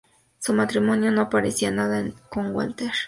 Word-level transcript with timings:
Su 0.39 0.53
matrimonio 0.55 1.11
no 1.11 1.25
se 1.25 1.29
parecía 1.29 1.67
en 1.69 1.75
nada 1.75 1.97
al 1.99 2.05
precedente 2.05 2.29
con 2.31 2.55
Walter. 2.55 2.91